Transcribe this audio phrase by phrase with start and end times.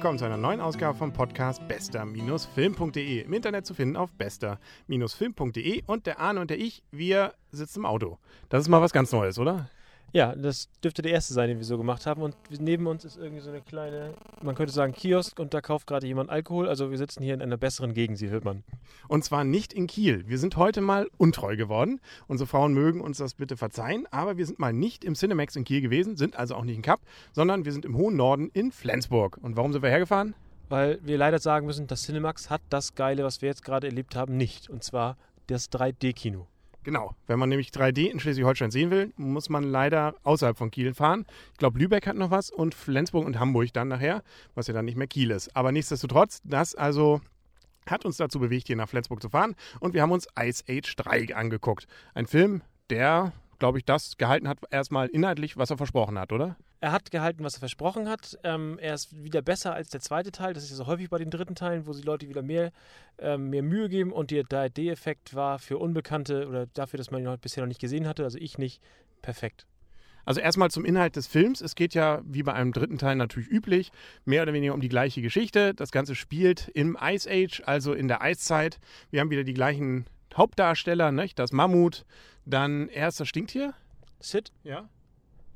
[0.00, 3.20] willkommen zu einer neuen Ausgabe vom Podcast bester-film.de.
[3.20, 5.82] Im Internet zu finden auf bester-film.de.
[5.84, 8.16] Und der Arne und der ich, wir sitzen im Auto.
[8.48, 9.68] Das ist mal was ganz Neues, oder?
[10.12, 12.22] Ja, das dürfte der erste sein, den wir so gemacht haben.
[12.22, 15.86] Und neben uns ist irgendwie so eine kleine, man könnte sagen, Kiosk und da kauft
[15.86, 16.68] gerade jemand Alkohol.
[16.68, 18.64] Also wir sitzen hier in einer besseren Gegend, sie hört man.
[19.06, 20.24] Und zwar nicht in Kiel.
[20.26, 22.00] Wir sind heute mal untreu geworden.
[22.26, 25.64] Unsere Frauen mögen uns das bitte verzeihen, aber wir sind mal nicht im Cinemax in
[25.64, 27.00] Kiel gewesen, sind also auch nicht in Kapp,
[27.32, 29.38] sondern wir sind im hohen Norden in Flensburg.
[29.40, 30.34] Und warum sind wir hergefahren?
[30.68, 34.16] Weil wir leider sagen müssen, das Cinemax hat das Geile, was wir jetzt gerade erlebt
[34.16, 34.70] haben, nicht.
[34.70, 36.46] Und zwar das 3D-Kino.
[36.82, 37.14] Genau.
[37.26, 41.26] Wenn man nämlich 3D in Schleswig-Holstein sehen will, muss man leider außerhalb von Kiel fahren.
[41.52, 44.22] Ich glaube, Lübeck hat noch was und Flensburg und Hamburg dann nachher,
[44.54, 45.54] was ja dann nicht mehr Kiel ist.
[45.54, 47.20] Aber nichtsdestotrotz, das also
[47.86, 49.54] hat uns dazu bewegt, hier nach Flensburg zu fahren.
[49.80, 51.86] Und wir haben uns Ice Age 3 angeguckt.
[52.14, 56.56] Ein Film, der, glaube ich, das gehalten hat, erstmal inhaltlich, was er versprochen hat, oder?
[56.82, 58.38] Er hat gehalten, was er versprochen hat.
[58.42, 60.54] Ähm, er ist wieder besser als der zweite Teil.
[60.54, 62.72] Das ist ja so häufig bei den dritten Teilen, wo sie Leute wieder mehr,
[63.18, 64.12] ähm, mehr Mühe geben.
[64.12, 68.06] Und der 3D-Effekt war für Unbekannte oder dafür, dass man ihn bisher noch nicht gesehen
[68.06, 68.80] hatte, also ich nicht,
[69.20, 69.66] perfekt.
[70.24, 71.60] Also erstmal zum Inhalt des Films.
[71.60, 73.90] Es geht ja, wie bei einem dritten Teil natürlich üblich,
[74.24, 75.74] mehr oder weniger um die gleiche Geschichte.
[75.74, 78.78] Das Ganze spielt im Ice Age, also in der Eiszeit.
[79.10, 81.38] Wir haben wieder die gleichen Hauptdarsteller, nicht?
[81.38, 82.04] das Mammut,
[82.46, 83.74] dann erst das Stinktier.
[84.20, 84.52] Sid?
[84.62, 84.88] Ja.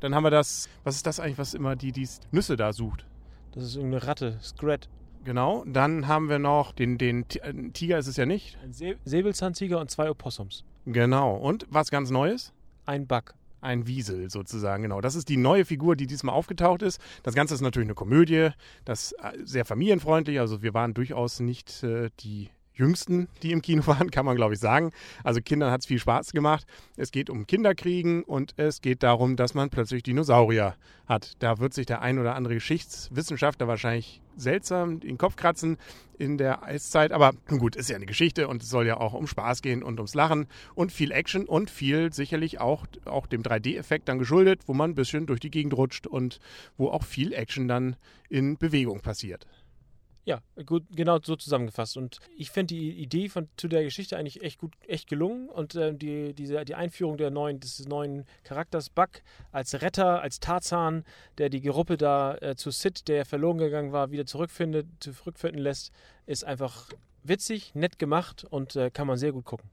[0.05, 3.07] Dann haben wir das, was ist das eigentlich, was immer die, die Nüsse da sucht?
[3.53, 4.91] Das ist irgendeine Ratte, Scrat.
[5.25, 5.65] Genau.
[5.67, 8.59] Dann haben wir noch den, den äh, Tiger ist es ja nicht.
[8.63, 10.63] Ein Se Säbelzahntiger und zwei Opossums.
[10.85, 11.35] Genau.
[11.35, 12.53] Und was ganz Neues?
[12.85, 13.33] Ein Bug.
[13.63, 15.01] Ein Wiesel sozusagen, genau.
[15.01, 17.01] Das ist die neue Figur, die diesmal aufgetaucht ist.
[17.23, 18.51] Das Ganze ist natürlich eine Komödie,
[18.85, 20.39] das äh, sehr familienfreundlich.
[20.39, 24.55] Also wir waren durchaus nicht äh, die Jüngsten, die im Kino waren, kann man glaube
[24.55, 24.93] ich sagen.
[25.23, 26.67] Also Kindern hat es viel Spaß gemacht.
[26.97, 30.75] Es geht um Kinderkriegen und es geht darum, dass man plötzlich Dinosaurier
[31.07, 31.33] hat.
[31.39, 35.77] Da wird sich der ein oder andere Geschichtswissenschaftler wahrscheinlich seltsam den Kopf kratzen
[36.19, 37.13] in der Eiszeit.
[37.13, 39.99] Aber gut, ist ja eine Geschichte und es soll ja auch um Spaß gehen und
[39.99, 44.75] ums Lachen und viel Action und viel sicherlich auch, auch dem 3D-Effekt dann geschuldet, wo
[44.75, 46.41] man ein bisschen durch die Gegend rutscht und
[46.77, 47.97] wo auch viel Action dann
[48.29, 49.47] in Bewegung passiert.
[50.27, 51.99] Ja, gut, genau so zusammengefasst.
[51.99, 55.51] Und ich finde die Idee von, zu der Geschichte eigentlich echt gut, echt gelungen.
[55.51, 60.41] Und äh, die, diese, die Einführung der neuen, des neuen Charakters Buck als Retter, als
[60.41, 61.05] Tarzan,
[61.37, 65.93] der die Geruppe da äh, zu Sid, der verloren gegangen war, wieder zurückfindet, zurückfinden lässt,
[66.27, 66.89] ist einfach
[67.23, 69.69] witzig, nett gemacht und äh, kann man sehr gut gucken.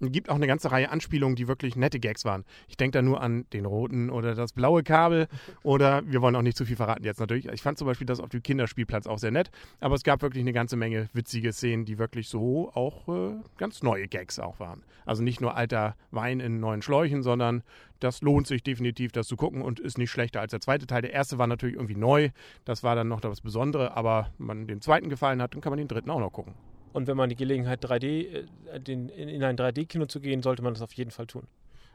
[0.00, 2.44] Es gibt auch eine ganze Reihe Anspielungen, die wirklich nette Gags waren.
[2.68, 5.26] Ich denke da nur an den roten oder das blaue Kabel
[5.62, 7.46] oder wir wollen auch nicht zu viel verraten jetzt natürlich.
[7.46, 10.42] Ich fand zum Beispiel das auf dem Kinderspielplatz auch sehr nett, aber es gab wirklich
[10.42, 14.82] eine ganze Menge witzige Szenen, die wirklich so auch äh, ganz neue Gags auch waren.
[15.06, 17.62] Also nicht nur alter Wein in neuen Schläuchen, sondern
[18.00, 21.02] das lohnt sich definitiv, das zu gucken und ist nicht schlechter als der zweite Teil.
[21.02, 22.30] Der erste war natürlich irgendwie neu,
[22.66, 25.70] das war dann noch das Besondere, aber wenn man den zweiten gefallen hat, dann kann
[25.70, 26.54] man den dritten auch noch gucken.
[26.96, 30.72] Und wenn man die Gelegenheit 3D, äh, den, in ein 3D-Kino zu gehen, sollte man
[30.72, 31.46] das auf jeden Fall tun.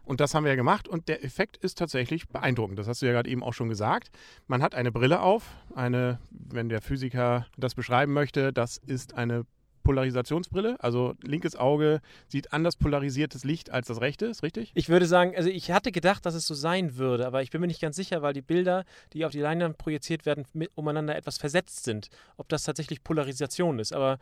[0.03, 2.77] Und das haben wir ja gemacht und der Effekt ist tatsächlich beeindruckend.
[2.77, 4.11] Das hast du ja gerade eben auch schon gesagt.
[4.45, 9.45] Man hat eine Brille auf, eine, wenn der Physiker das beschreiben möchte, das ist eine
[9.81, 10.77] Polarisationsbrille.
[10.79, 14.71] Also linkes Auge sieht anders polarisiertes Licht als das rechte, ist richtig?
[14.75, 17.61] Ich würde sagen, also ich hatte gedacht, dass es so sein würde, aber ich bin
[17.61, 21.15] mir nicht ganz sicher, weil die Bilder, die auf die Leinwand projiziert werden, mit, umeinander
[21.15, 22.09] etwas versetzt sind.
[22.37, 24.19] Ob das tatsächlich Polarisation ist, aber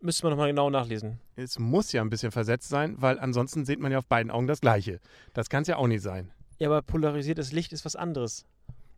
[0.00, 1.20] müsste man nochmal genau nachlesen.
[1.36, 4.46] Es muss ja ein bisschen versetzt sein, weil ansonsten sieht man ja auf beiden Augen
[4.46, 5.00] das Gleiche.
[5.34, 6.30] Das kann es ja auch nicht sein.
[6.58, 8.44] Ja, aber polarisiertes Licht ist was anderes.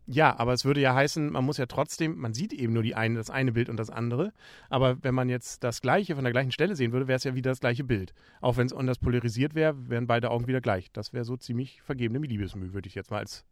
[0.07, 2.95] Ja, aber es würde ja heißen, man muss ja trotzdem, man sieht eben nur die
[2.95, 4.33] eine, das eine Bild und das andere.
[4.69, 7.35] Aber wenn man jetzt das gleiche von der gleichen Stelle sehen würde, wäre es ja
[7.35, 8.13] wieder das gleiche Bild.
[8.41, 10.91] Auch wenn es anders polarisiert wäre, wären beide Augen wieder gleich.
[10.91, 13.45] Das wäre so ziemlich vergebene Liebesmühe, würde ich jetzt mal als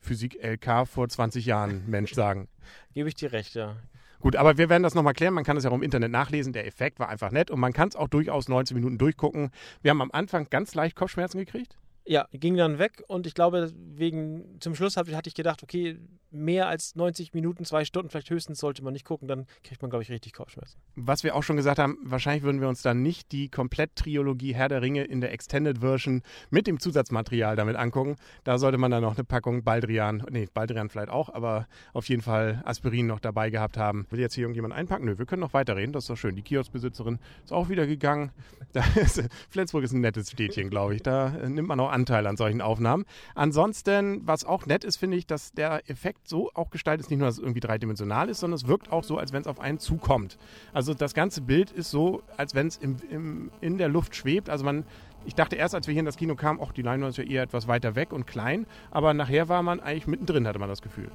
[0.00, 2.48] Physik-LK vor 20 Jahren Mensch sagen.
[2.92, 3.76] Gebe ich dir recht, ja.
[4.24, 5.34] Gut, aber wir werden das nochmal klären.
[5.34, 6.54] Man kann es ja auch im Internet nachlesen.
[6.54, 9.50] Der Effekt war einfach nett und man kann es auch durchaus 19 Minuten durchgucken.
[9.82, 11.76] Wir haben am Anfang ganz leicht Kopfschmerzen gekriegt.
[12.06, 15.98] Ja, ging dann weg und ich glaube, wegen zum Schluss hatte ich gedacht, okay,
[16.34, 19.90] mehr als 90 Minuten, zwei Stunden vielleicht höchstens sollte man nicht gucken, dann kriegt man,
[19.90, 20.78] glaube ich, richtig Kopfschmerzen.
[20.96, 24.68] Was wir auch schon gesagt haben, wahrscheinlich würden wir uns dann nicht die Komplett-Triologie Herr
[24.68, 28.16] der Ringe in der Extended Version mit dem Zusatzmaterial damit angucken.
[28.42, 32.22] Da sollte man dann noch eine Packung Baldrian, nee, Baldrian vielleicht auch, aber auf jeden
[32.22, 34.06] Fall Aspirin noch dabei gehabt haben.
[34.10, 35.06] Will jetzt hier irgendjemand einpacken?
[35.06, 36.34] Nö, wir können noch weiterreden, das ist doch schön.
[36.36, 38.32] Die Kioskbesitzerin ist auch wieder gegangen.
[38.96, 41.02] Ist, Flensburg ist ein nettes Städtchen, glaube ich.
[41.02, 43.06] Da nimmt man auch Anteil an solchen Aufnahmen.
[43.34, 47.20] Ansonsten, was auch nett ist, finde ich, dass der Effekt so auch gestaltet ist, nicht
[47.20, 49.60] nur, dass es irgendwie dreidimensional ist, sondern es wirkt auch so, als wenn es auf
[49.60, 50.36] einen zukommt.
[50.72, 54.50] Also das ganze Bild ist so, als wenn es im, im, in der Luft schwebt.
[54.50, 54.84] Also man,
[55.24, 57.24] ich dachte erst, als wir hier in das Kino kamen, auch die Leinwand ist ja
[57.24, 60.82] eher etwas weiter weg und klein, aber nachher war man eigentlich mittendrin, hatte man das
[60.82, 61.10] Gefühl.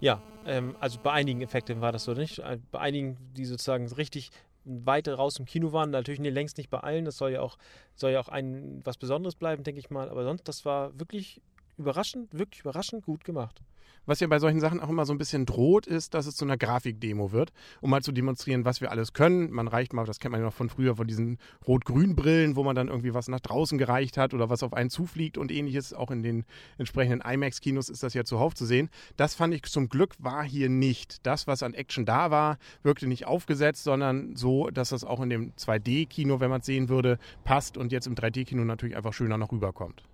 [0.00, 2.42] Ja, ähm, also bei einigen Effekten war das so nicht.
[2.70, 4.30] Bei einigen, die sozusagen richtig
[4.66, 7.04] weit raus im Kino waren, natürlich nee, längst nicht bei allen.
[7.04, 7.56] Das soll ja auch,
[7.94, 10.10] soll ja auch ein was Besonderes bleiben, denke ich mal.
[10.10, 11.40] Aber sonst, das war wirklich
[11.76, 13.62] überraschend, wirklich überraschend gut gemacht.
[14.06, 16.44] Was ja bei solchen Sachen auch immer so ein bisschen droht, ist, dass es zu
[16.44, 19.50] einer Grafikdemo wird, um mal zu demonstrieren, was wir alles können.
[19.50, 22.76] Man reicht mal, das kennt man ja noch von früher, von diesen Rot-Grün-Brillen, wo man
[22.76, 25.92] dann irgendwie was nach draußen gereicht hat oder was auf einen zufliegt und ähnliches.
[25.92, 26.44] Auch in den
[26.78, 28.90] entsprechenden IMAX-Kinos ist das ja zuhauf zu sehen.
[29.16, 31.26] Das fand ich zum Glück war hier nicht.
[31.26, 35.30] Das, was an Action da war, wirkte nicht aufgesetzt, sondern so, dass das auch in
[35.30, 39.36] dem 2D-Kino, wenn man es sehen würde, passt und jetzt im 3D-Kino natürlich einfach schöner
[39.36, 40.04] noch rüberkommt.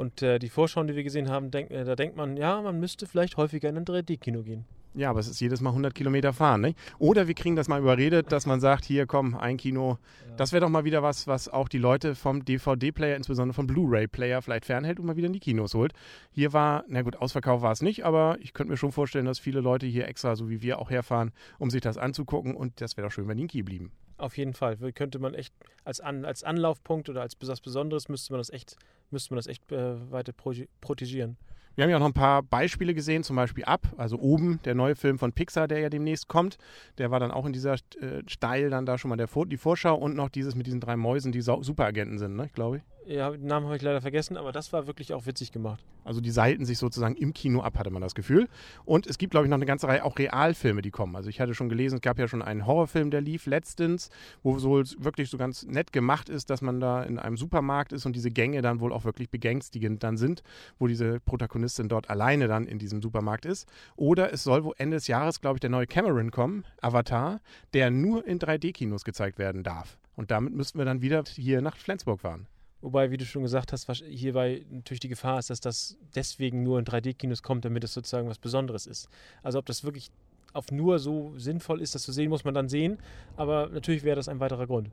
[0.00, 2.80] Und äh, die Vorschauen, die wir gesehen haben, denk, äh, da denkt man, ja, man
[2.80, 4.64] müsste vielleicht häufiger in ein 3D-Kino gehen.
[4.94, 6.62] Ja, aber es ist jedes Mal 100 Kilometer fahren.
[6.62, 6.78] Nicht?
[6.98, 9.98] Oder wir kriegen das mal überredet, dass man sagt, hier komm, ein Kino.
[10.26, 10.36] Ja.
[10.36, 14.40] Das wäre doch mal wieder was, was auch die Leute vom DVD-Player, insbesondere vom Blu-ray-Player,
[14.40, 15.92] vielleicht fernhält und mal wieder in die Kinos holt.
[16.30, 19.38] Hier war, na gut, Ausverkauf war es nicht, aber ich könnte mir schon vorstellen, dass
[19.38, 22.54] viele Leute hier extra, so wie wir, auch herfahren, um sich das anzugucken.
[22.54, 23.92] Und das wäre doch schön, wenn die in Kiel blieben.
[24.20, 24.76] Auf jeden Fall.
[24.92, 28.76] Könnte man echt als, An als Anlaufpunkt oder als was Besonderes müsste man das echt,
[29.10, 30.32] müsste man das echt äh, weiter
[30.80, 31.36] protegieren.
[31.76, 34.96] Wir haben ja noch ein paar Beispiele gesehen, zum Beispiel Ab, also oben der neue
[34.96, 36.58] Film von Pixar, der ja demnächst kommt.
[36.98, 39.94] Der war dann auch in dieser äh, Steil dann da schon mal der, die Vorschau
[39.94, 42.82] und noch dieses mit diesen drei Mäusen, die Superagenten sind, ne, glaube ich.
[43.10, 45.82] Ja, den Namen habe ich leider vergessen, aber das war wirklich auch witzig gemacht.
[46.04, 48.48] Also die seiten sich sozusagen im Kino ab, hatte man das Gefühl.
[48.84, 51.16] Und es gibt, glaube ich, noch eine ganze Reihe auch Realfilme, die kommen.
[51.16, 54.10] Also ich hatte schon gelesen, es gab ja schon einen Horrorfilm, der lief letztens,
[54.44, 58.06] wo so wirklich so ganz nett gemacht ist, dass man da in einem Supermarkt ist
[58.06, 60.44] und diese Gänge dann wohl auch wirklich begängstigend dann sind,
[60.78, 63.68] wo diese Protagonistin dort alleine dann in diesem Supermarkt ist.
[63.96, 67.40] Oder es soll wo Ende des Jahres, glaube ich, der neue Cameron kommen, Avatar,
[67.74, 69.98] der nur in 3D-Kinos gezeigt werden darf.
[70.14, 72.46] Und damit müssten wir dann wieder hier nach Flensburg fahren.
[72.82, 76.78] Wobei, wie du schon gesagt hast, hierbei natürlich die Gefahr ist, dass das deswegen nur
[76.78, 79.08] in 3D-Kinos kommt, damit es sozusagen was Besonderes ist.
[79.42, 80.10] Also ob das wirklich
[80.52, 82.98] auf nur so sinnvoll ist, das zu sehen, muss man dann sehen.
[83.36, 84.90] Aber natürlich wäre das ein weiterer Grund.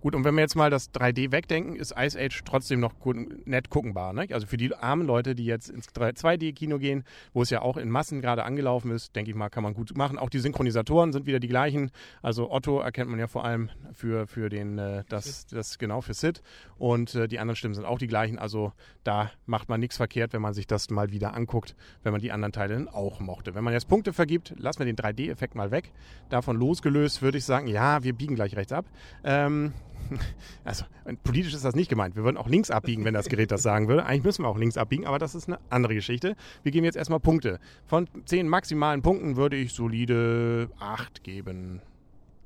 [0.00, 3.16] Gut, und wenn wir jetzt mal das 3D wegdenken, ist Ice Age trotzdem noch gut,
[3.46, 4.12] nett guckenbar.
[4.12, 4.28] Ne?
[4.30, 7.02] Also für die armen Leute, die jetzt ins 2D-Kino gehen,
[7.32, 9.96] wo es ja auch in Massen gerade angelaufen ist, denke ich mal, kann man gut
[9.96, 10.16] machen.
[10.18, 11.90] Auch die Synchronisatoren sind wieder die gleichen.
[12.22, 16.14] Also Otto erkennt man ja vor allem für, für den, äh, das, das genau für
[16.14, 16.42] Sid.
[16.76, 18.38] Und äh, die anderen Stimmen sind auch die gleichen.
[18.38, 18.72] Also
[19.02, 21.74] da macht man nichts verkehrt, wenn man sich das mal wieder anguckt,
[22.04, 23.56] wenn man die anderen Teile dann auch mochte.
[23.56, 25.92] Wenn man jetzt Punkte vergibt, lassen wir den 3D-Effekt mal weg.
[26.28, 28.86] Davon losgelöst würde ich sagen, ja, wir biegen gleich rechts ab.
[29.24, 29.72] Ähm,
[30.64, 30.84] also
[31.24, 32.16] politisch ist das nicht gemeint.
[32.16, 34.04] Wir würden auch links abbiegen, wenn das Gerät das sagen würde.
[34.04, 36.36] Eigentlich müssen wir auch links abbiegen, aber das ist eine andere Geschichte.
[36.62, 37.58] Wir geben jetzt erstmal Punkte.
[37.86, 41.80] Von zehn maximalen Punkten würde ich solide acht geben.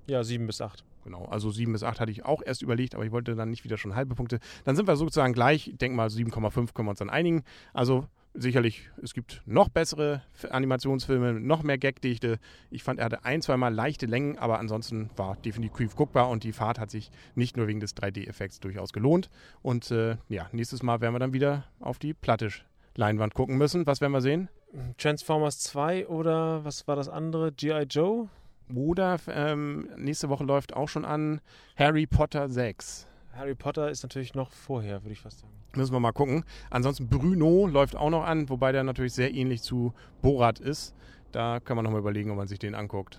[0.06, 0.84] Ja, sieben bis acht.
[1.04, 3.64] Genau, also 7 bis 8 hatte ich auch erst überlegt, aber ich wollte dann nicht
[3.64, 4.38] wieder schon halbe Punkte.
[4.64, 5.69] Dann sind wir sozusagen gleich.
[5.69, 7.43] Ich denke mal, 7,5 können wir uns dann einigen.
[7.72, 12.38] Also sicherlich, es gibt noch bessere Animationsfilme, noch mehr Gagdichte.
[12.70, 16.52] Ich fand, er hatte ein, zweimal leichte Längen, aber ansonsten war definitiv guckbar und die
[16.52, 19.31] Fahrt hat sich nicht nur wegen des 3D-Effekts durchaus gelohnt.
[19.62, 23.87] Und äh, ja, nächstes Mal werden wir dann wieder auf die Plattisch-Leinwand gucken müssen.
[23.87, 24.49] Was werden wir sehen?
[24.96, 27.52] Transformers 2 oder was war das andere?
[27.52, 27.82] G.I.
[27.82, 28.29] Joe?
[28.75, 31.40] Oder ähm, nächste Woche läuft auch schon an
[31.76, 33.06] Harry Potter 6.
[33.34, 35.52] Harry Potter ist natürlich noch vorher, würde ich fast sagen.
[35.74, 36.44] Müssen wir mal gucken.
[36.70, 40.94] Ansonsten Bruno läuft auch noch an, wobei der natürlich sehr ähnlich zu Borat ist.
[41.32, 43.19] Da kann man noch mal überlegen, ob man sich den anguckt.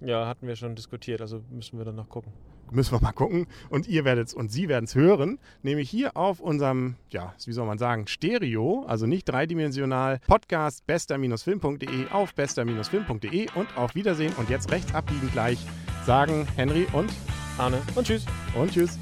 [0.00, 2.32] Ja, hatten wir schon diskutiert, also müssen wir dann noch gucken.
[2.70, 3.46] Müssen wir mal gucken.
[3.70, 7.52] Und ihr werdet es und Sie werden es hören, nämlich hier auf unserem, ja, wie
[7.52, 14.34] soll man sagen, Stereo, also nicht dreidimensional, Podcast bester-film.de auf bester-film.de und auf Wiedersehen.
[14.36, 15.58] Und jetzt rechts abbiegen gleich
[16.04, 17.10] sagen Henry und
[17.58, 18.24] Arne und tschüss.
[18.54, 18.98] Und tschüss.